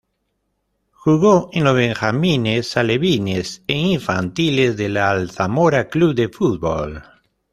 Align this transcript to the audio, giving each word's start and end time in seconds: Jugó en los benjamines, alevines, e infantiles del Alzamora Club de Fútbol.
Jugó 0.93 1.51
en 1.53 1.63
los 1.63 1.75
benjamines, 1.75 2.75
alevines, 2.75 3.61
e 3.67 3.77
infantiles 3.77 4.75
del 4.75 4.97
Alzamora 4.97 5.89
Club 5.89 6.15
de 6.15 6.27
Fútbol. 6.27 7.03